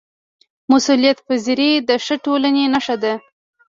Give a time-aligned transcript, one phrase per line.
[0.71, 3.13] مسؤلیتپذیري د ښه ټولنې نښه ده